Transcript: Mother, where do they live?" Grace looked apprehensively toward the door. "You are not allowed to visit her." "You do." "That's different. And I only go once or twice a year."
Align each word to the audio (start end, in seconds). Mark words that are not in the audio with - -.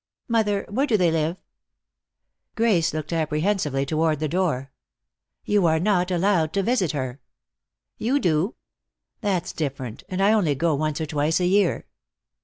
Mother, 0.27 0.65
where 0.67 0.87
do 0.87 0.97
they 0.97 1.11
live?" 1.11 1.37
Grace 2.55 2.91
looked 2.91 3.13
apprehensively 3.13 3.85
toward 3.85 4.19
the 4.19 4.27
door. 4.27 4.71
"You 5.45 5.67
are 5.67 5.79
not 5.79 6.09
allowed 6.09 6.53
to 6.53 6.63
visit 6.63 6.93
her." 6.93 7.21
"You 7.99 8.17
do." 8.19 8.55
"That's 9.19 9.53
different. 9.53 10.03
And 10.09 10.19
I 10.19 10.33
only 10.33 10.55
go 10.55 10.73
once 10.73 10.99
or 10.99 11.05
twice 11.05 11.39
a 11.39 11.45
year." 11.45 11.85